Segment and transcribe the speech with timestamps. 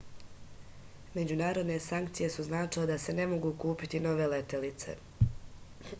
[1.17, 4.97] međunarodne sankcije su značile da se ne mogu kupiti nove letelice